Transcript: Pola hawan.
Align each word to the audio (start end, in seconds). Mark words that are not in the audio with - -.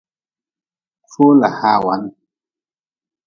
Pola 1.11 1.49
hawan. 1.59 2.01